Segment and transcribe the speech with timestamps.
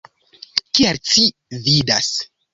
[0.79, 1.27] Kiel ci
[1.69, 2.11] vidas.